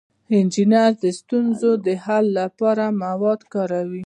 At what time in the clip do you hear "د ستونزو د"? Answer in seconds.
1.03-1.87